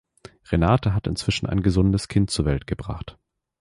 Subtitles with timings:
[0.47, 3.19] Renate hat inzwischen ein gesundes Kind zur Welt gebracht.